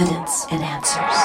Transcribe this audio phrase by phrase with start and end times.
[0.00, 1.16] evidence and answers.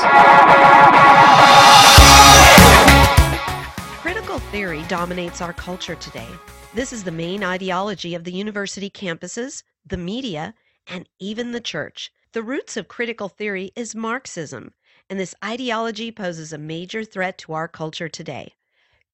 [4.02, 6.28] Critical theory dominates our culture today.
[6.74, 10.54] This is the main ideology of the university campuses, the media,
[10.88, 12.12] and even the church.
[12.34, 14.74] The roots of critical theory is Marxism,
[15.10, 18.56] and this ideology poses a major threat to our culture today.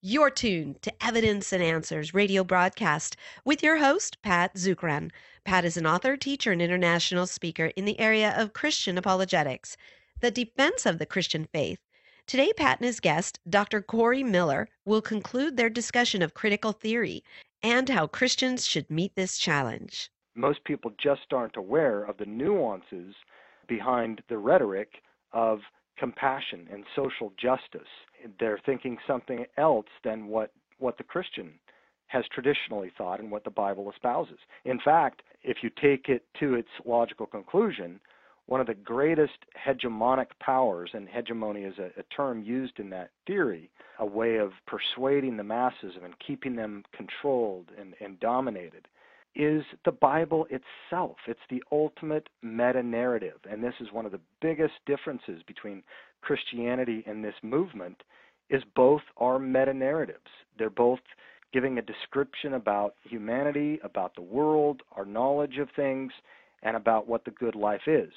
[0.04, 3.16] You're tuned to Evidence and Answers radio broadcast
[3.46, 5.12] with your host, Pat Zukeran.
[5.44, 9.78] Pat is an author, teacher, and international speaker in the area of Christian apologetics,
[10.20, 11.78] the defense of the Christian faith.
[12.26, 13.80] Today, Pat and his guest, Dr.
[13.80, 17.24] Corey Miller, will conclude their discussion of critical theory
[17.62, 20.10] and how Christians should meet this challenge.
[20.34, 23.14] Most people just aren't aware of the nuances
[23.68, 25.60] behind the rhetoric of
[26.02, 27.88] compassion and social justice.
[28.40, 31.52] They're thinking something else than what, what the Christian
[32.08, 34.40] has traditionally thought and what the Bible espouses.
[34.66, 38.00] In fact, if you take it to its logical conclusion,
[38.48, 43.12] one of the greatest hegemonic powers, and hegemony is a, a, term used in that
[43.28, 48.88] theory, a way of persuading the masses and keeping them controlled and, and dominated,
[49.36, 51.18] is the Bible itself.
[51.28, 53.38] It's the ultimate meta narrative.
[53.50, 55.84] And this is one of the biggest differences between
[56.22, 58.04] Christianity and this movement
[58.50, 60.20] is both are meta narratives.
[60.58, 61.00] They're both
[61.54, 66.12] giving a description about humanity, about the world, our knowledge of things,
[66.64, 68.12] and about what the good life is.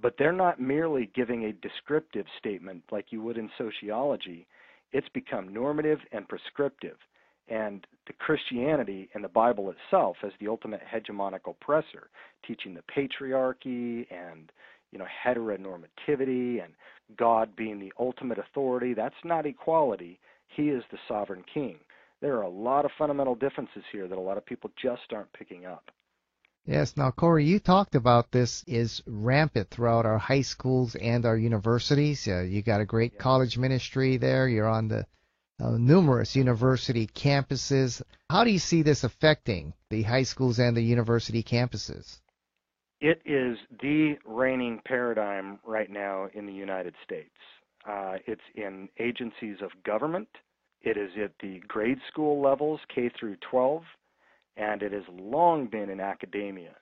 [0.00, 4.46] But they're not merely giving a descriptive statement like you would in sociology.
[4.92, 6.96] It's become normative and prescriptive
[7.48, 12.08] and the Christianity and the Bible itself as the ultimate hegemonic oppressor,
[12.46, 14.50] teaching the patriarchy and
[14.90, 16.74] you know heteronormativity and
[17.16, 18.94] God being the ultimate authority.
[18.94, 20.18] That's not equality.
[20.48, 21.78] He is the sovereign king.
[22.20, 25.32] There are a lot of fundamental differences here that a lot of people just aren't
[25.32, 25.90] picking up.
[26.64, 31.36] Yes, now Corey, you talked about this is rampant throughout our high schools and our
[31.36, 32.28] universities.
[32.28, 33.20] Uh, you got a great yeah.
[33.20, 34.46] college ministry there.
[34.46, 35.04] You're on the
[35.62, 38.02] uh, numerous university campuses.
[38.28, 42.18] How do you see this affecting the high schools and the university campuses?
[43.00, 47.30] It is the reigning paradigm right now in the United States.
[47.88, 50.28] Uh, it's in agencies of government.
[50.82, 53.82] It is at the grade school levels, K through 12,
[54.56, 56.74] and it has long been in academia.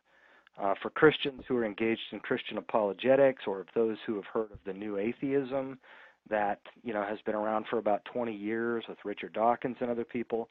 [0.61, 4.59] Uh, for Christians who are engaged in Christian apologetics, or those who have heard of
[4.67, 5.79] the new atheism,
[6.31, 10.05] that you know has been around for about 20 years with Richard Dawkins and other
[10.05, 10.49] people.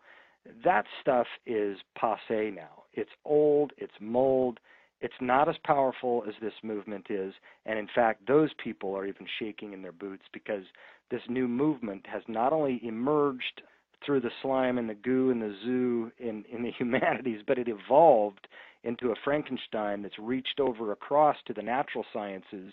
[0.64, 2.84] That stuff is passe now.
[2.94, 4.60] It's old, it's mold,
[5.02, 7.34] it's not as powerful as this movement is,
[7.66, 10.64] and in fact, those people are even shaking in their boots because
[11.12, 13.62] this new movement has not only emerged
[14.06, 17.68] through the slime and the goo and the zoo in, in the humanities, but it
[17.68, 18.48] evolved
[18.84, 22.72] into a Frankenstein that's reached over across to the natural sciences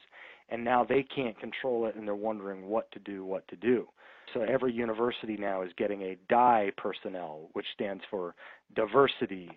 [0.49, 3.87] and now they can't control it and they're wondering what to do, what to do.
[4.34, 8.34] So every university now is getting a DIE personnel, which stands for
[8.75, 9.51] diversity,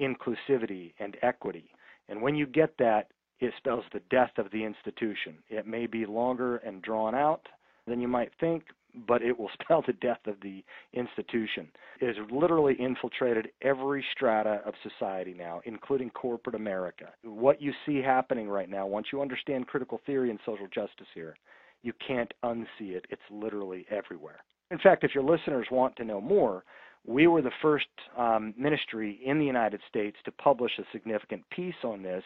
[0.00, 1.70] inclusivity, and equity.
[2.08, 3.08] And when you get that,
[3.40, 5.36] it spells the death of the institution.
[5.48, 7.42] It may be longer and drawn out
[7.86, 8.64] than you might think,
[9.06, 11.68] but it will spell the death of the institution.
[12.00, 17.06] It has literally infiltrated every strata of society now, including corporate America.
[17.22, 21.36] What you see happening right now, once you understand critical theory and social justice here,
[21.82, 23.04] you can't unsee it.
[23.10, 24.42] It's literally everywhere.
[24.70, 26.64] In fact, if your listeners want to know more,
[27.06, 31.74] we were the first um, ministry in the United States to publish a significant piece
[31.84, 32.24] on this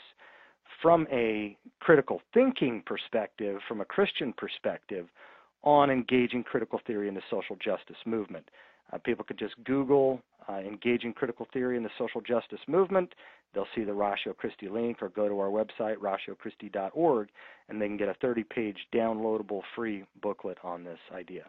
[0.80, 5.08] from a critical thinking perspective, from a Christian perspective,
[5.62, 8.48] on engaging critical theory in the social justice movement.
[8.92, 13.14] Uh, people could just Google uh, engaging critical theory in the social justice movement.
[13.54, 17.28] They'll see the Ratio Christi link or go to our website, ratiochristi.org,
[17.68, 21.44] and they can get a 30 page downloadable free booklet on this idea.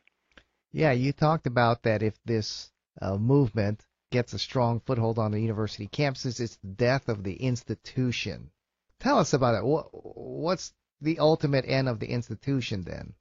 [0.72, 2.72] Yeah, you talked about that if this
[3.02, 7.36] uh, movement gets a strong foothold on the university campuses, it's the death of the
[7.36, 8.52] institution.
[9.00, 9.64] Tell us about it.
[9.64, 13.14] What, what's the ultimate end of the institution then?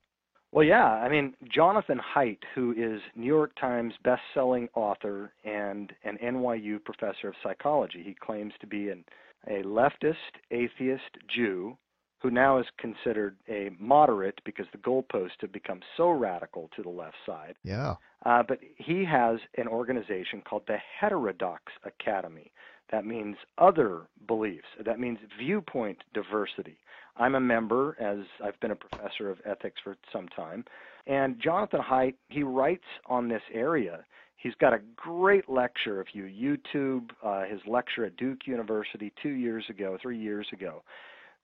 [0.52, 0.84] Well, yeah.
[0.84, 7.28] I mean, Jonathan Haidt, who is New York Times best-selling author and an NYU professor
[7.28, 9.04] of psychology, he claims to be an,
[9.46, 10.14] a leftist
[10.50, 11.76] atheist Jew
[12.20, 16.88] who now is considered a moderate because the goalposts have become so radical to the
[16.88, 17.54] left side.
[17.62, 17.94] Yeah.
[18.26, 22.50] Uh, but he has an organization called the Heterodox Academy.
[22.90, 24.66] That means other beliefs.
[24.84, 26.78] That means viewpoint diversity.
[27.16, 30.64] I'm a member, as I've been a professor of ethics for some time.
[31.06, 34.04] And Jonathan Haidt, he writes on this area.
[34.36, 36.00] He's got a great lecture.
[36.00, 40.82] If you YouTube uh, his lecture at Duke University two years ago, three years ago,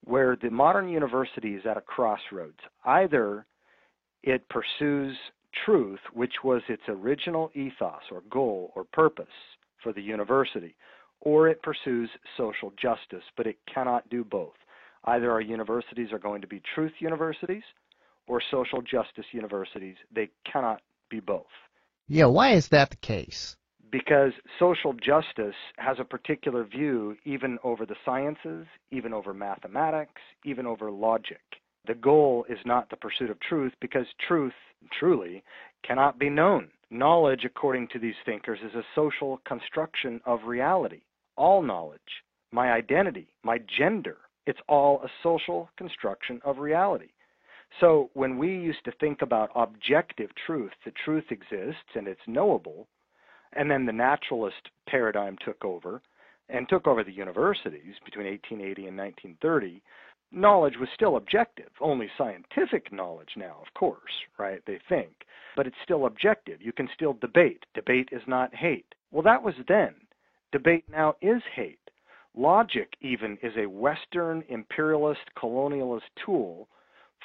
[0.04, 2.58] where the modern university is at a crossroads.
[2.84, 3.46] Either
[4.22, 5.16] it pursues
[5.64, 9.26] truth, which was its original ethos or goal or purpose
[9.82, 10.76] for the university,
[11.24, 14.54] or it pursues social justice, but it cannot do both.
[15.04, 17.62] Either our universities are going to be truth universities
[18.26, 19.96] or social justice universities.
[20.14, 20.80] They cannot
[21.10, 21.46] be both.
[22.08, 23.56] Yeah, why is that the case?
[23.90, 30.66] Because social justice has a particular view even over the sciences, even over mathematics, even
[30.66, 31.40] over logic.
[31.86, 34.54] The goal is not the pursuit of truth because truth,
[34.98, 35.44] truly,
[35.86, 36.70] cannot be known.
[36.90, 41.02] Knowledge, according to these thinkers, is a social construction of reality.
[41.36, 42.00] All knowledge,
[42.52, 47.10] my identity, my gender, it's all a social construction of reality.
[47.80, 52.86] So when we used to think about objective truth, the truth exists and it's knowable,
[53.54, 56.00] and then the naturalist paradigm took over
[56.48, 59.82] and took over the universities between 1880 and 1930,
[60.30, 64.60] knowledge was still objective, only scientific knowledge now, of course, right?
[64.66, 65.24] They think.
[65.56, 66.60] But it's still objective.
[66.60, 67.64] You can still debate.
[67.74, 68.94] Debate is not hate.
[69.10, 69.94] Well, that was then.
[70.54, 71.80] Debate now is hate.
[72.36, 76.68] Logic, even, is a Western imperialist colonialist tool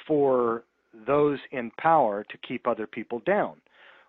[0.04, 0.64] for
[1.06, 3.52] those in power to keep other people down.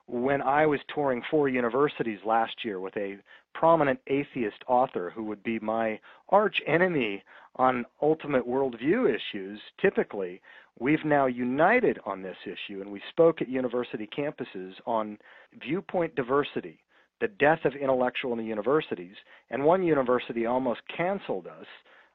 [0.07, 3.19] When I was touring four universities last year with a
[3.53, 7.23] prominent atheist author who would be my arch enemy
[7.57, 10.41] on ultimate worldview issues, typically,
[10.79, 15.19] we've now united on this issue and we spoke at university campuses on
[15.63, 16.79] viewpoint diversity,
[17.21, 19.15] the death of intellectual in the universities,
[19.49, 21.67] and one university almost canceled us,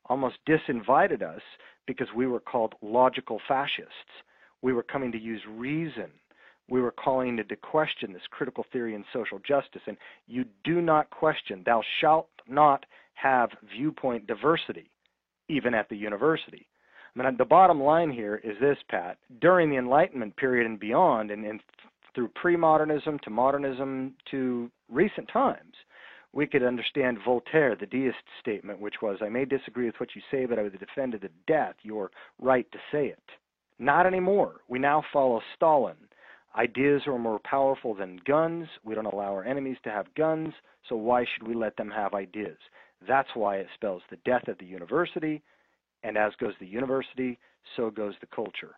[0.07, 1.41] almost disinvited us
[1.87, 3.91] because we were called logical fascists.
[4.61, 6.11] We were coming to use reason.
[6.69, 9.83] We were calling into question this critical theory in social justice.
[9.87, 14.91] And you do not question, thou shalt not have viewpoint diversity,
[15.49, 16.67] even at the university.
[17.15, 19.19] I mean, the bottom line here is this, Pat.
[19.41, 21.61] During the Enlightenment period and beyond, and, and
[22.17, 25.75] through pre modernism to modernism to recent times,
[26.33, 30.23] we could understand Voltaire, the deist statement, which was, I may disagree with what you
[30.31, 32.11] say, but I would defend to the death your
[32.41, 33.23] right to say it.
[33.79, 34.57] Not anymore.
[34.69, 35.97] We now follow Stalin.
[36.57, 38.67] Ideas are more powerful than guns.
[38.83, 40.55] We don't allow our enemies to have guns,
[40.89, 42.57] so why should we let them have ideas?
[43.07, 45.43] That's why it spells the death of the university,
[46.03, 47.39] and as goes the university,
[47.77, 48.77] so goes the culture.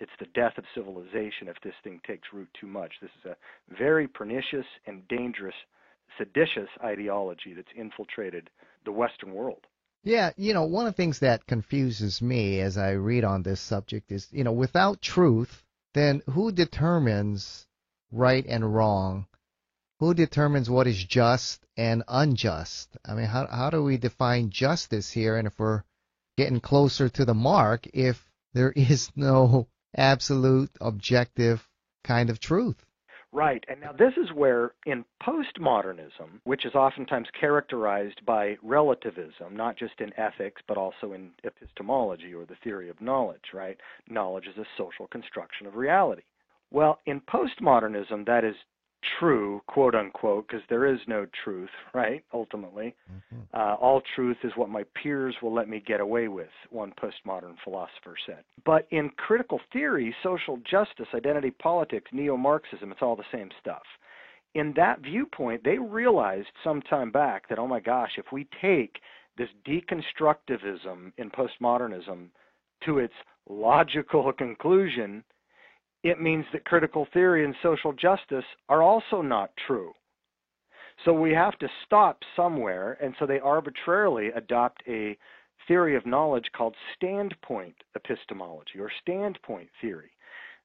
[0.00, 2.92] It's the death of civilization if this thing takes root too much.
[3.00, 5.54] This is a very pernicious and dangerous
[6.16, 8.50] seditious ideology that's infiltrated
[8.84, 9.66] the Western world.
[10.04, 13.60] Yeah, you know, one of the things that confuses me as I read on this
[13.60, 15.64] subject is, you know, without truth,
[15.94, 17.66] then who determines
[18.12, 19.26] right and wrong?
[20.00, 22.96] Who determines what is just and unjust?
[23.04, 25.36] I mean, how how do we define justice here?
[25.36, 25.82] And if we're
[26.36, 29.66] getting closer to the mark, if there is no
[29.96, 31.66] absolute objective
[32.04, 32.84] kind of truth?
[33.30, 33.62] Right.
[33.68, 40.00] And now this is where, in postmodernism, which is oftentimes characterized by relativism, not just
[40.00, 43.76] in ethics, but also in epistemology or the theory of knowledge, right?
[44.08, 46.22] Knowledge is a social construction of reality.
[46.70, 48.54] Well, in postmodernism, that is
[49.18, 52.24] true, quote unquote, because there is no truth, right?
[52.32, 53.42] Ultimately, mm-hmm.
[53.54, 57.54] uh, all truth is what my peers will let me get away with, one postmodern
[57.64, 58.44] philosopher said.
[58.64, 63.82] But in critical theory, social justice, identity politics, neo Marxism, it's all the same stuff.
[64.54, 68.98] In that viewpoint, they realized some time back that, oh my gosh, if we take
[69.36, 72.28] this deconstructivism in postmodernism
[72.84, 73.14] to its
[73.48, 75.22] logical conclusion,
[76.02, 79.92] it means that critical theory and social justice are also not true.
[81.04, 85.16] So we have to stop somewhere, and so they arbitrarily adopt a
[85.66, 90.10] theory of knowledge called standpoint epistemology or standpoint theory.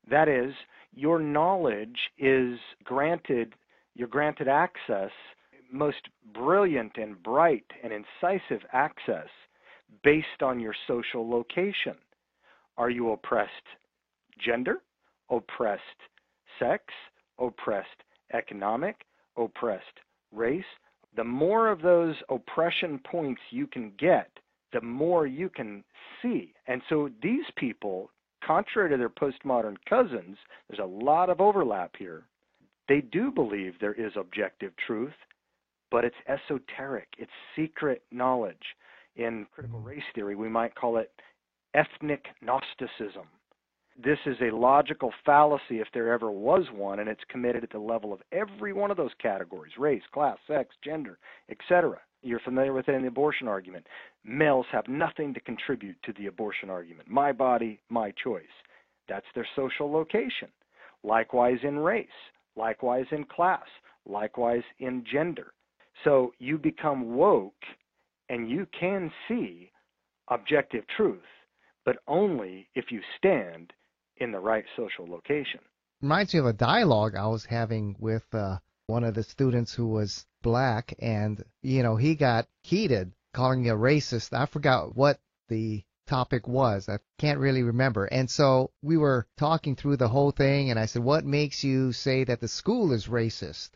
[0.10, 0.54] That is,
[0.94, 3.54] your knowledge is granted,
[3.96, 5.12] you're granted access,
[5.72, 9.28] most brilliant and bright and incisive access
[10.04, 11.96] based on your social location.
[12.78, 13.52] Are you oppressed
[14.44, 14.82] gender?
[15.30, 15.82] Oppressed
[16.60, 16.84] sex,
[17.40, 17.88] oppressed
[18.34, 19.06] economic,
[19.38, 20.00] oppressed
[20.32, 20.64] race.
[21.16, 24.30] The more of those oppression points you can get,
[24.72, 25.84] the more you can
[26.22, 26.54] see.
[26.68, 28.10] And so these people,
[28.44, 30.38] contrary to their postmodern cousins,
[30.68, 32.24] there's a lot of overlap here.
[32.90, 35.14] They do believe there is objective truth,
[35.92, 38.76] but it's esoteric, it's secret knowledge.
[39.16, 39.90] In critical mm-hmm.
[39.90, 41.12] race theory, we might call it
[41.76, 43.28] ethnic Gnosticism
[44.02, 47.78] This is a logical fallacy if there ever was one, and it's committed at the
[47.78, 51.20] level of every one of those categories race, class, sex, gender,
[51.50, 52.00] etc.
[52.24, 53.86] You're familiar with it in the abortion argument.
[54.24, 57.08] Males have nothing to contribute to the abortion argument.
[57.08, 58.46] My body, my choice.
[59.08, 60.48] That's their social location.
[61.04, 62.08] Likewise in race,
[62.56, 63.68] likewise in class,
[64.06, 65.54] likewise in gender.
[66.04, 67.64] So you become woke
[68.30, 69.72] and you can see
[70.30, 71.22] objective truth,
[71.86, 73.72] but only if you stand
[74.24, 75.60] in the right social location.
[76.02, 79.88] Reminds me of a dialogue I was having with uh, one of the students who
[79.88, 84.34] was black, and you know he got heated, calling me a racist.
[84.34, 86.90] I forgot what the topic was.
[86.90, 88.06] I can't really remember.
[88.06, 91.92] And so we were talking through the whole thing, and I said, "What makes you
[91.92, 93.72] say that the school is racist?"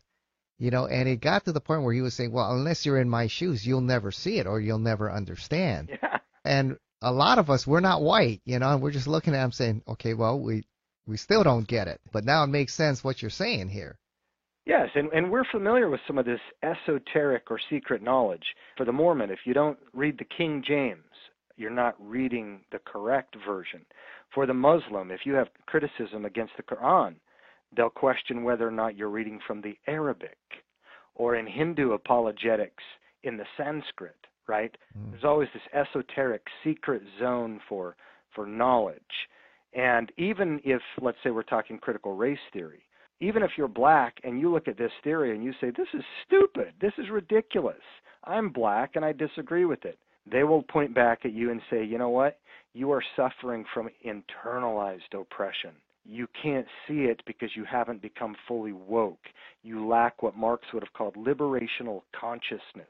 [0.59, 2.99] You know, and it got to the point where he was saying, "Well, unless you're
[2.99, 6.19] in my shoes, you'll never see it or you'll never understand." Yeah.
[6.45, 9.41] And a lot of us, we're not white, you know, and we're just looking at
[9.41, 10.63] them saying, "Okay, well, we
[11.05, 13.97] we still don't get it." But now it makes sense what you're saying here.
[14.65, 18.43] Yes, and, and we're familiar with some of this esoteric or secret knowledge.
[18.75, 21.05] For the Mormon, if you don't read the King James,
[21.55, 23.85] you're not reading the correct version.
[24.33, 27.15] For the Muslim, if you have criticism against the Quran,
[27.75, 30.37] they'll question whether or not you're reading from the Arabic.
[31.15, 32.83] Or in Hindu apologetics,
[33.23, 34.75] in the Sanskrit, right?
[34.97, 35.11] Mm.
[35.11, 37.95] There's always this esoteric secret zone for
[38.33, 39.01] for knowledge.
[39.73, 42.83] And even if, let's say, we're talking critical race theory,
[43.19, 46.03] even if you're black and you look at this theory and you say, this is
[46.25, 47.81] stupid, this is ridiculous,
[48.23, 49.97] I'm black and I disagree with it,
[50.29, 52.39] they will point back at you and say, you know what?
[52.73, 55.71] You are suffering from internalized oppression.
[56.05, 59.25] You can't see it because you haven't become fully woke.
[59.63, 62.87] You lack what Marx would have called liberational consciousness.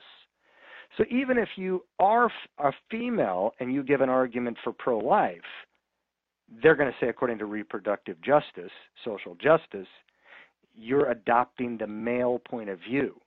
[0.98, 5.38] So even if you are a female and you give an argument for pro life,
[6.62, 8.72] they're going to say, according to reproductive justice,
[9.06, 9.88] social justice,
[10.75, 13.20] you're adopting the male point of view.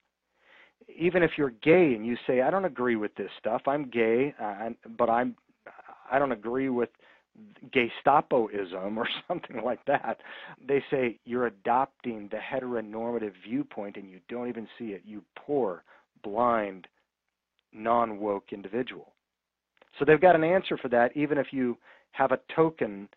[0.98, 4.34] Even if you're gay and you say, I don't agree with this stuff, I'm gay,
[4.42, 5.36] uh, but I'm,
[6.10, 6.88] I don't agree with
[7.70, 10.18] Gestapoism or something like that.
[10.66, 15.84] They say you're adopting the heteronormative viewpoint and you don't even see it, you poor,
[16.24, 16.88] blind,
[17.72, 19.12] non woke individual.
[19.98, 21.76] So they've got an answer for that, even if you
[22.12, 23.08] have a token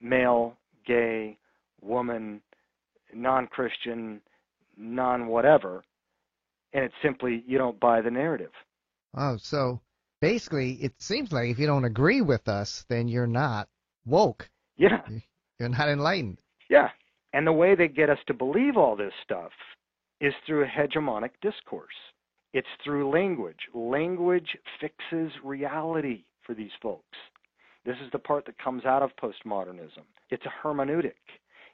[0.00, 1.38] male, gay,
[1.80, 2.40] woman,
[3.12, 4.20] non Christian,
[4.76, 5.84] non whatever,
[6.72, 8.52] and it's simply you don't buy the narrative.
[9.16, 9.80] Oh, so
[10.20, 13.68] basically, it seems like if you don't agree with us, then you're not
[14.04, 14.48] woke.
[14.76, 15.02] Yeah.
[15.60, 16.38] You're not enlightened.
[16.68, 16.88] Yeah.
[17.32, 19.52] And the way they get us to believe all this stuff
[20.20, 21.94] is through a hegemonic discourse.
[22.54, 23.58] It's through language.
[23.74, 27.18] Language fixes reality for these folks.
[27.84, 30.04] This is the part that comes out of postmodernism.
[30.30, 31.14] It's a hermeneutic.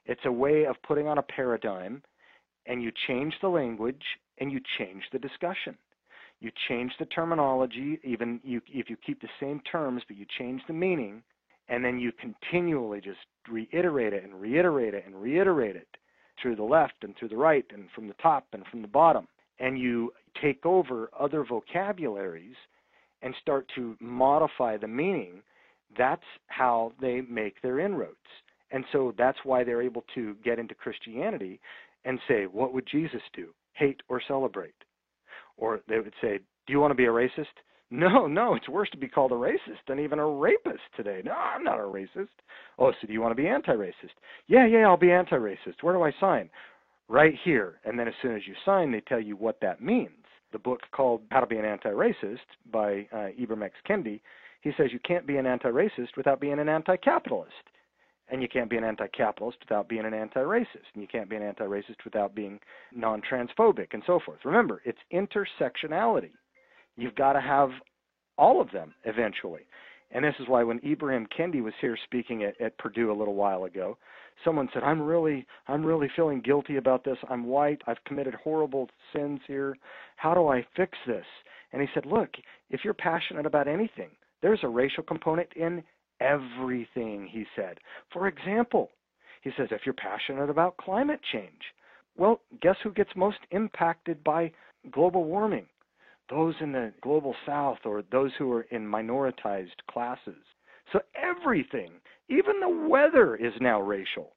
[0.06, 2.02] It's a way of putting on a paradigm,
[2.66, 4.02] and you change the language
[4.38, 5.76] and you change the discussion.
[6.40, 10.62] You change the terminology, even you, if you keep the same terms, but you change
[10.66, 11.22] the meaning,
[11.68, 13.18] and then you continually just
[13.50, 15.88] reiterate it and reiterate it and reiterate it
[16.40, 19.28] through the left and through the right and from the top and from the bottom.
[19.58, 20.10] And you
[20.40, 22.56] take over other vocabularies
[23.22, 25.42] and start to modify the meaning.
[25.96, 28.16] That's how they make their inroads.
[28.70, 31.60] And so that's why they're able to get into Christianity
[32.04, 33.48] and say, What would Jesus do?
[33.74, 34.74] Hate or celebrate?
[35.56, 37.46] Or they would say, Do you want to be a racist?
[37.92, 41.22] No, no, it's worse to be called a racist than even a rapist today.
[41.24, 42.28] No, I'm not a racist.
[42.78, 44.14] Oh, so do you want to be anti racist?
[44.46, 45.82] Yeah, yeah, I'll be anti racist.
[45.82, 46.50] Where do I sign?
[47.08, 47.80] Right here.
[47.84, 50.19] And then as soon as you sign, they tell you what that means.
[50.52, 52.38] The book called How to Be an Anti Racist
[52.72, 53.74] by uh, Ibram X.
[53.88, 54.20] Kendi,
[54.60, 57.52] he says you can't be an anti racist without being an anti capitalist.
[58.32, 60.86] And you can't be an anti capitalist without being an anti racist.
[60.94, 62.60] And you can't be an anti racist without being
[62.94, 64.40] non transphobic and so forth.
[64.44, 66.32] Remember, it's intersectionality.
[66.96, 67.70] You've got to have
[68.36, 69.62] all of them eventually.
[70.12, 73.34] And this is why when Ibram Kendi was here speaking at, at Purdue a little
[73.34, 73.96] while ago,
[74.44, 77.18] someone said, "I'm really, I'm really feeling guilty about this.
[77.28, 77.82] I'm white.
[77.86, 79.76] I've committed horrible sins here.
[80.16, 81.26] How do I fix this?"
[81.72, 82.30] And he said, "Look,
[82.70, 84.10] if you're passionate about anything,
[84.42, 85.82] there's a racial component in
[86.20, 87.78] everything, he said.
[88.12, 88.90] For example,
[89.42, 91.62] he says, if you're passionate about climate change,
[92.16, 94.52] well, guess who gets most impacted by
[94.90, 95.66] global warming?
[96.28, 100.42] Those in the global south or those who are in minoritized classes.
[100.92, 101.92] So everything,
[102.30, 104.34] even the weather, is now racial.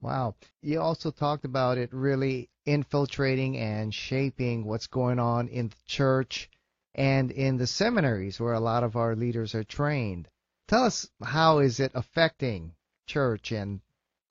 [0.00, 0.34] Wow.
[0.62, 6.48] You also talked about it really infiltrating and shaping what's going on in the church
[6.94, 10.28] and in the seminaries where a lot of our leaders are trained.
[10.68, 12.72] Tell us how is it affecting
[13.06, 13.80] church and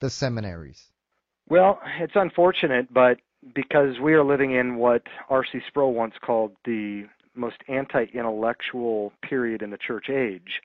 [0.00, 0.92] the seminaries?
[1.48, 3.18] Well, it's unfortunate, but
[3.54, 5.60] because we are living in what R.C.
[5.68, 10.62] Sproul once called the most anti intellectual period in the church age,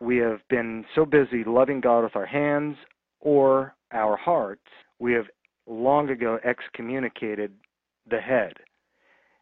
[0.00, 2.76] we have been so busy loving God with our hands
[3.20, 4.66] or our hearts,
[4.98, 5.26] we have
[5.66, 7.52] long ago excommunicated
[8.08, 8.54] the head.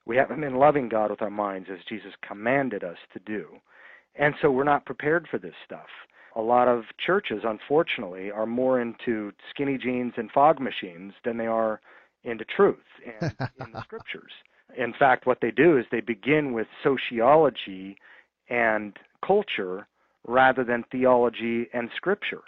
[0.06, 3.48] We haven't been loving God with our minds as Jesus commanded us to do.
[4.14, 5.88] And so we're not prepared for this stuff.
[6.36, 11.46] A lot of churches, unfortunately, are more into skinny jeans and fog machines than they
[11.46, 11.80] are
[12.24, 12.78] into truth
[13.20, 14.32] and in the scriptures.
[14.76, 17.96] In fact, what they do is they begin with sociology
[18.48, 18.96] and
[19.26, 19.86] culture
[20.26, 22.42] rather than theology and scripture.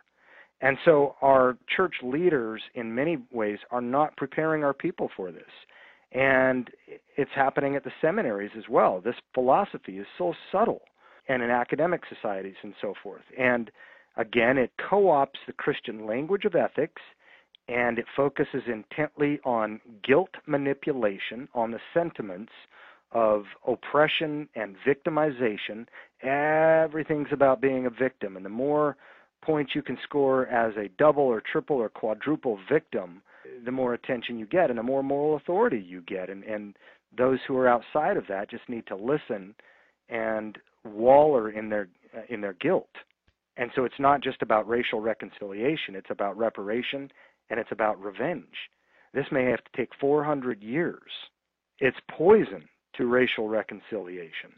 [0.60, 5.44] And so our church leaders, in many ways, are not preparing our people for this.
[6.12, 6.70] And
[7.16, 9.00] it's happening at the seminaries as well.
[9.00, 10.82] This philosophy is so subtle,
[11.28, 13.22] and in academic societies and so forth.
[13.38, 13.70] And
[14.16, 17.02] again, it co opts the Christian language of ethics
[17.68, 22.52] and it focuses intently on guilt manipulation, on the sentiments
[23.12, 25.86] of oppression and victimization.
[26.22, 28.96] Everything's about being a victim, and the more
[29.42, 33.22] points you can score as a double or triple or quadruple victim,
[33.64, 36.28] the more attention you get and the more moral authority you get.
[36.28, 36.76] And, and
[37.16, 39.54] those who are outside of that just need to listen
[40.08, 42.88] and waller in their uh, in their guilt.
[43.56, 47.10] And so it's not just about racial reconciliation, it's about reparation
[47.50, 48.70] and it's about revenge.
[49.14, 51.10] This may have to take 400 years.
[51.78, 54.52] It's poison to racial reconciliation.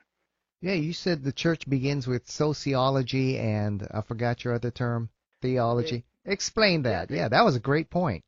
[0.62, 5.08] Yeah, you said the church begins with sociology and I forgot your other term,
[5.40, 6.04] theology.
[6.26, 7.10] Explain that.
[7.10, 8.22] Yeah, that was a great point.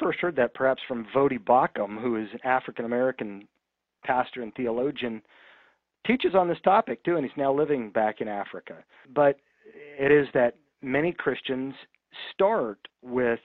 [0.00, 3.46] First heard that perhaps from Voddie Baucham, who is an African American
[4.04, 5.22] pastor and theologian,
[6.06, 8.82] teaches on this topic too, and he's now living back in Africa.
[9.14, 9.38] But
[9.98, 11.74] it is that many Christians
[12.32, 13.40] start with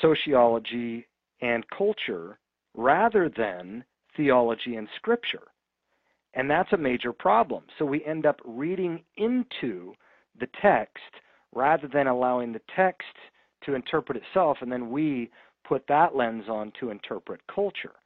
[0.00, 1.06] sociology
[1.40, 2.38] and culture
[2.74, 3.84] rather than
[4.16, 5.48] theology and scripture.
[6.38, 7.64] And that's a major problem.
[7.78, 9.92] So we end up reading into
[10.38, 11.02] the text
[11.54, 13.08] rather than allowing the text
[13.64, 15.30] to interpret itself, and then we
[15.66, 17.96] put that lens on to interpret culture.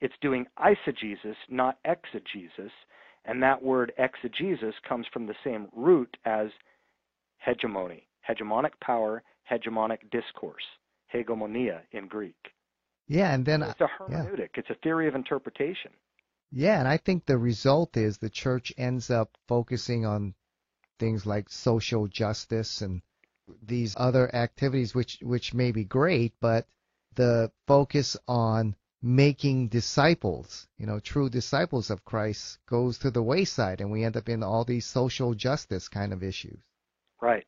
[0.00, 2.72] It's doing eisegesis, not exegesis,
[3.24, 6.48] and that word exegesis comes from the same root as
[7.38, 10.64] hegemony, hegemonic power, hegemonic discourse
[11.14, 12.34] hegemonia in Greek.
[13.08, 14.38] Yeah, and then it's a hermeneutic.
[14.38, 14.56] Yeah.
[14.56, 15.92] It's a theory of interpretation.
[16.50, 20.34] Yeah, and I think the result is the church ends up focusing on
[20.98, 23.02] things like social justice and
[23.62, 26.66] these other activities which which may be great, but
[27.14, 33.80] the focus on making disciples, you know, true disciples of Christ goes to the wayside
[33.80, 36.58] and we end up in all these social justice kind of issues.
[37.20, 37.46] Right.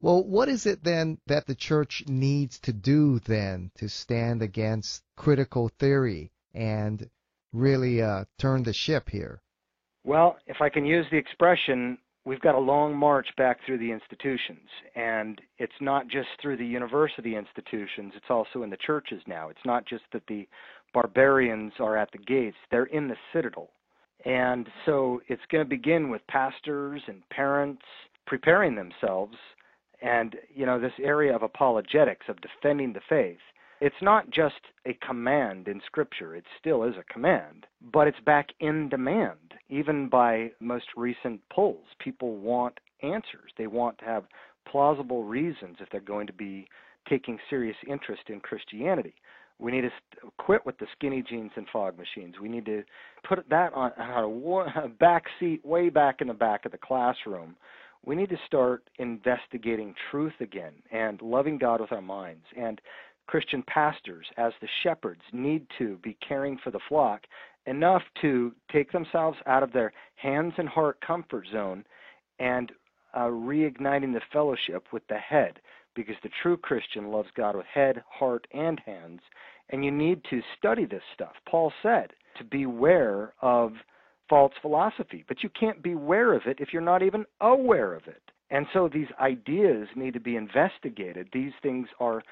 [0.00, 5.02] Well, what is it then that the church needs to do then to stand against
[5.16, 7.10] critical theory and
[7.52, 9.42] really uh, turn the ship here?
[10.04, 13.90] Well, if I can use the expression, we've got a long march back through the
[13.90, 14.68] institutions.
[14.94, 19.48] And it's not just through the university institutions, it's also in the churches now.
[19.48, 20.48] It's not just that the
[20.94, 23.70] barbarians are at the gates, they're in the citadel.
[24.24, 27.82] And so it's going to begin with pastors and parents
[28.26, 29.36] preparing themselves
[30.00, 33.38] and you know this area of apologetics of defending the faith
[33.80, 38.48] it's not just a command in scripture it still is a command but it's back
[38.60, 44.24] in demand even by most recent polls people want answers they want to have
[44.70, 46.66] plausible reasons if they're going to be
[47.08, 49.14] taking serious interest in christianity
[49.60, 49.90] we need to
[50.38, 52.36] quit with the skinny jeans and fog machines.
[52.40, 52.84] We need to
[53.28, 57.56] put that on, a back seat way back in the back of the classroom
[58.04, 62.44] we need to start investigating truth again and loving God with our minds.
[62.56, 62.80] And
[63.28, 67.20] Christian pastors, as the shepherds, need to be caring for the flock
[67.66, 71.84] enough to take themselves out of their hands and heart comfort zone
[72.40, 72.72] and
[73.14, 75.60] uh, reigniting the fellowship with the head
[75.94, 79.20] because the true Christian loves God with head, heart, and hands.
[79.70, 81.34] And you need to study this stuff.
[81.48, 83.72] Paul said to beware of
[84.28, 88.22] false philosophy, but you can't beware of it if you're not even aware of it.
[88.50, 91.28] And so these ideas need to be investigated.
[91.32, 92.22] These things are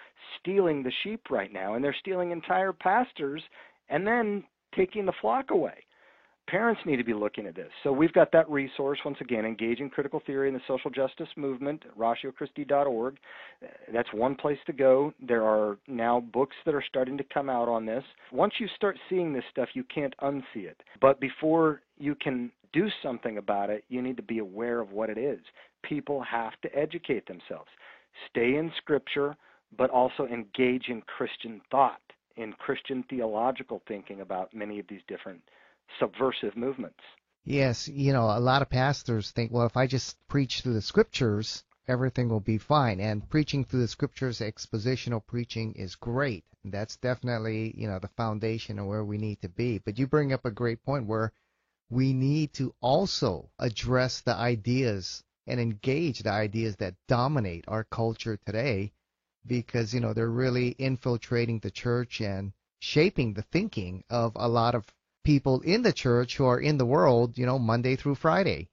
[0.40, 3.42] stealing the sheep right now, and they're stealing entire pastors
[3.90, 5.85] and then taking the flock away.
[6.46, 7.70] Parents need to be looking at this.
[7.82, 11.82] So we've got that resource once again, engaging critical theory in the social justice movement,
[11.98, 13.16] ratiochristi.org.
[13.92, 15.12] That's one place to go.
[15.20, 18.04] There are now books that are starting to come out on this.
[18.32, 20.82] Once you start seeing this stuff, you can't unsee it.
[21.00, 25.11] But before you can do something about it, you need to be aware of what
[25.11, 25.40] it is.
[25.82, 27.70] People have to educate themselves.
[28.30, 29.37] Stay in scripture,
[29.76, 32.00] but also engage in Christian thought,
[32.37, 35.40] in Christian theological thinking about many of these different
[35.99, 37.01] subversive movements.
[37.44, 40.83] Yes, you know, a lot of pastors think, well, if I just preach through the
[40.83, 42.99] scriptures, everything will be fine.
[42.99, 46.44] And preaching through the scriptures, expositional preaching is great.
[46.64, 49.79] That's definitely, you know, the foundation of where we need to be.
[49.79, 51.33] But you bring up a great point where
[51.88, 58.37] we need to also address the ideas and engage the ideas that dominate our culture
[58.44, 58.92] today
[59.46, 64.75] because, you know, they're really infiltrating the church and shaping the thinking of a lot
[64.75, 64.85] of
[65.26, 68.68] people in the church who are in the world, you know, Monday through Friday.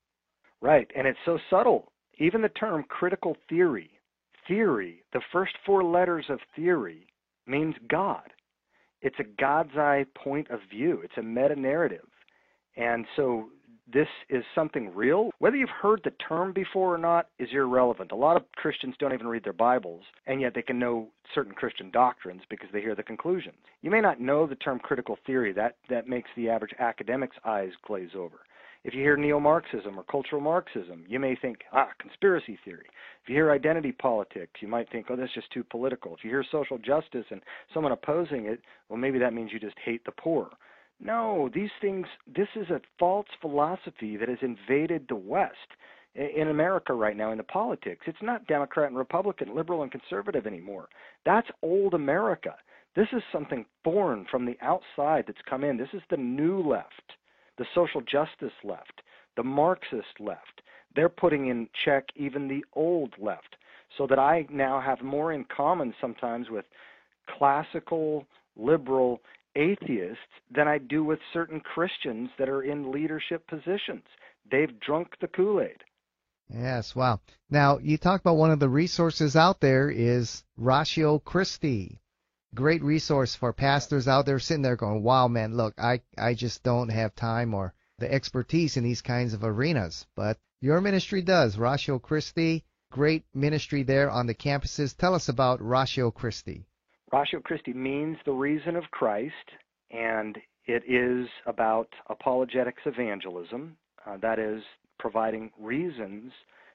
[0.62, 1.92] Right, and it's so subtle.
[2.20, 3.90] Even the term critical theory,
[4.48, 7.08] theory, the first four letters of theory
[7.48, 8.30] means God.
[9.02, 11.02] It's a God's eye point of view.
[11.04, 12.08] It's a meta narrative.
[12.78, 13.50] And so
[13.92, 15.32] this is something real.
[15.40, 18.12] Whether you've heard the term before or not is irrelevant.
[18.12, 21.54] A lot of Christians don't even read their Bibles, and yet they can know certain
[21.54, 23.58] Christian doctrines because they hear the conclusions.
[23.82, 25.52] You may not know the term critical theory.
[25.52, 28.40] That that makes the average academic's eyes glaze over.
[28.84, 32.88] If you hear neo-Marxism or cultural Marxism, you may think, ah, conspiracy theory.
[33.24, 36.14] If you hear identity politics, you might think, oh, that's just too political.
[36.14, 37.42] If you hear social justice and
[37.74, 40.50] someone opposing it, well, maybe that means you just hate the poor.
[41.00, 45.58] No, these things, this is a false philosophy that has invaded the West
[46.16, 48.06] in America right now in the politics.
[48.08, 50.88] It's not Democrat and Republican, liberal and conservative anymore.
[51.26, 52.56] That's old America.
[52.96, 55.78] This is something foreign from the outside that's come in.
[55.78, 57.14] This is the new left,
[57.58, 59.02] the social justice left,
[59.36, 60.62] the Marxist left.
[60.96, 63.56] They're putting in check even the old left
[63.98, 66.66] so that I now have more in common sometimes with
[67.38, 69.22] classical liberal
[69.56, 70.18] atheists
[70.54, 74.04] than I do with certain Christians that are in leadership positions.
[74.50, 75.84] They've drunk the Kool-Aid.
[76.50, 77.22] Yes, wow.
[77.50, 82.00] Now, you talked about one of the resources out there is Ratio Christi.
[82.54, 86.62] Great resource for pastors out there sitting there going, "Wow, man, look, I I just
[86.62, 91.58] don't have time or the expertise in these kinds of arenas." But your ministry does.
[91.58, 94.96] Ratio Christi, great ministry there on the campuses.
[94.96, 96.68] Tell us about Ratio Christi.
[97.14, 99.52] Ratio Christi means the reason of Christ,
[99.92, 103.78] and it is about apologetics evangelism.
[104.04, 104.64] Uh, that is,
[104.98, 106.32] providing reasons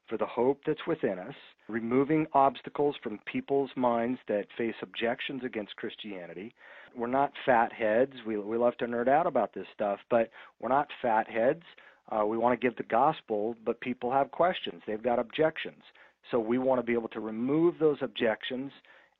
[0.09, 1.35] for the hope that's within us,
[1.69, 6.55] removing obstacles from people's minds that face objections against Christianity.
[6.97, 8.13] We're not fatheads.
[8.25, 11.65] We, we love to nerd out about this stuff, but we're not fatheads.
[12.13, 14.83] Uh, we want to give the gospel, but people have questions.
[14.87, 15.83] They've got objections.
[16.31, 18.71] So we want to be able to remove those objections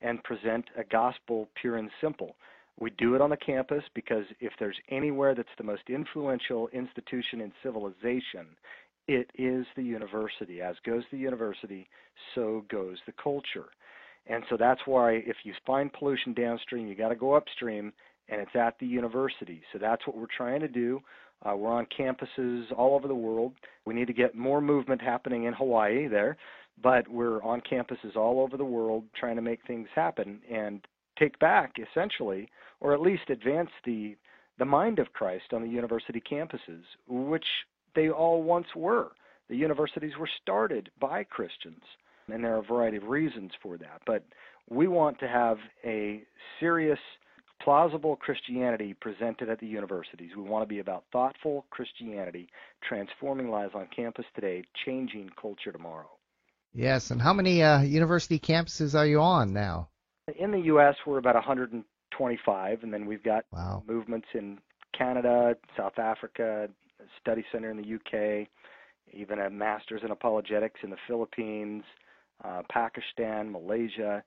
[0.03, 2.37] and present a gospel pure and simple.
[2.81, 7.41] We do it on the campus because if there's anywhere that's the most influential institution
[7.41, 8.47] in civilization,
[9.09, 10.61] it is the university.
[10.61, 11.89] As goes the university,
[12.35, 13.67] so goes the culture.
[14.27, 17.93] And so that's why if you find pollution downstream, you got to go upstream,
[18.29, 19.63] and it's at the university.
[19.73, 21.01] So that's what we're trying to do.
[21.43, 23.55] Uh, we're on campuses all over the world.
[23.87, 26.37] We need to get more movement happening in Hawaii there
[26.83, 30.87] but we're on campuses all over the world trying to make things happen and
[31.19, 32.49] take back essentially
[32.81, 34.17] or at least advance the
[34.59, 37.47] the mind of Christ on the university campuses which
[37.95, 39.09] they all once were
[39.49, 41.83] the universities were started by Christians
[42.29, 44.25] and there are a variety of reasons for that but
[44.71, 46.23] we want to have a
[46.61, 46.99] serious
[47.63, 50.31] plausible Christianity presented at the universities.
[50.37, 52.49] We want to be about thoughtful Christianity,
[52.87, 56.18] transforming lives on campus today, changing culture tomorrow.
[56.75, 59.89] Yes, and how many uh, university campuses are you on now?
[60.39, 63.83] In the U.S., we're about 125, and then we've got wow.
[63.89, 64.59] movements in
[64.97, 66.69] Canada, South Africa,
[67.01, 68.49] a study center in the UK,
[69.13, 71.85] even a master's in apologetics in the Philippines,
[72.45, 74.23] uh, Pakistan, Malaysia,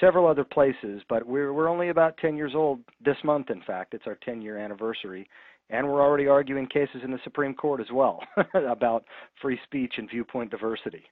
[0.00, 1.02] several other places.
[1.08, 3.50] But we're we're only about 10 years old this month.
[3.50, 5.28] In fact, it's our 10 year anniversary,
[5.70, 8.20] and we're already arguing cases in the Supreme Court as well
[8.54, 9.04] about
[9.40, 11.04] free speech and viewpoint diversity.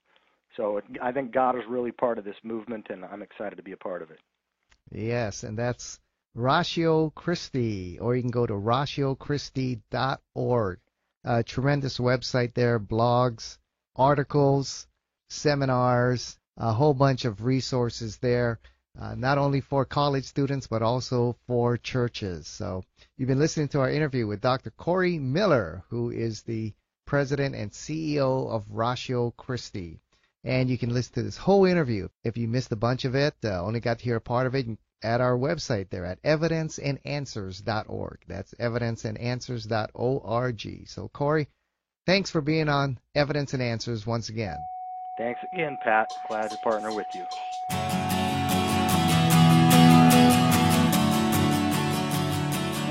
[0.57, 3.73] So I think God is really part of this movement, and I'm excited to be
[3.73, 4.19] a part of it.
[4.91, 6.01] Yes, and that's
[6.35, 10.79] Ratio Christi, or you can go to ratiochristi.org.
[11.25, 13.59] A tremendous website there, blogs,
[13.97, 14.87] articles,
[15.31, 18.61] seminars, a whole bunch of resources there.
[18.99, 22.47] uh, not only for college students but also for churches.
[22.47, 22.85] So
[23.17, 24.71] you've been listening to our interview with Dr.
[24.71, 26.73] Corey Miller, who is the
[27.07, 30.01] president and CEO of Ratio Christi.
[30.45, 32.09] And you can listen to this whole interview.
[32.25, 34.55] If you missed a bunch of it, uh, only got to hear a part of
[34.55, 34.67] it,
[35.03, 38.19] at our website there at evidenceandanswers.org.
[38.29, 40.89] That's evidenceandanswers.org.
[40.89, 41.49] So, Corey,
[42.07, 44.59] thanks for being on Evidence and Answers once again.
[45.19, 46.09] Thanks again, Pat.
[46.29, 47.25] Glad to partner with you.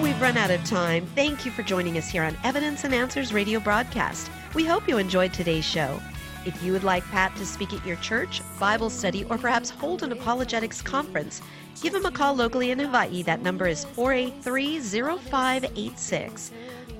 [0.03, 1.07] We've run out of time.
[1.15, 4.29] Thank you for joining us here on Evidence and Answers radio broadcast.
[4.53, 5.99] We hope you enjoyed today's show.
[6.43, 10.01] If you would like Pat to speak at your church, Bible study, or perhaps hold
[10.01, 11.39] an apologetics conference,
[11.81, 13.21] give him a call locally in Hawaii.
[13.21, 16.51] That number is 483 0586.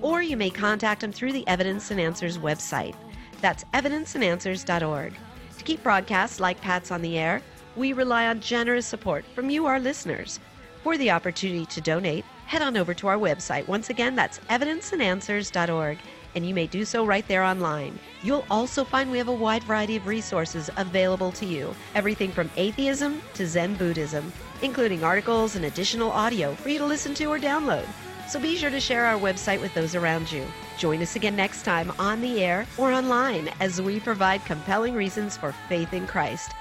[0.03, 2.95] Or you may contact him through the Evidence and Answers website.
[3.41, 5.13] That's evidenceandanswers.org.
[5.57, 7.41] To keep broadcasts like Pat's on the air,
[7.75, 10.39] we rely on generous support from you, our listeners.
[10.83, 13.67] For the opportunity to donate, head on over to our website.
[13.67, 15.97] Once again, that's evidenceandanswers.org
[16.35, 17.99] and you may do so right there online.
[18.23, 22.49] You'll also find we have a wide variety of resources available to you everything from
[22.57, 27.39] atheism to Zen Buddhism, including articles and additional audio for you to listen to or
[27.39, 27.87] download.
[28.27, 30.45] So be sure to share our website with those around you.
[30.77, 35.35] Join us again next time on the air or online as we provide compelling reasons
[35.35, 36.51] for faith in Christ.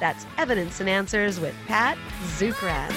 [0.00, 1.96] That's Evidence and Answers with Pat
[2.36, 2.90] Zukeran.